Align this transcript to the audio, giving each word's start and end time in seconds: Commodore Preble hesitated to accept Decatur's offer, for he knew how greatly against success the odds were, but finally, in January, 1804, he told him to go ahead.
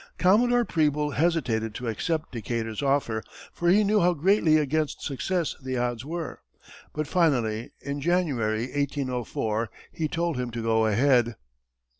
Commodore 0.17 0.65
Preble 0.65 1.11
hesitated 1.11 1.75
to 1.75 1.87
accept 1.87 2.31
Decatur's 2.31 2.81
offer, 2.81 3.21
for 3.53 3.69
he 3.69 3.83
knew 3.83 3.99
how 3.99 4.15
greatly 4.15 4.57
against 4.57 5.03
success 5.03 5.55
the 5.61 5.77
odds 5.77 6.03
were, 6.03 6.41
but 6.91 7.05
finally, 7.05 7.69
in 7.81 8.01
January, 8.01 8.63
1804, 8.75 9.69
he 9.91 10.07
told 10.07 10.37
him 10.37 10.49
to 10.49 10.63
go 10.63 10.87
ahead. 10.87 11.35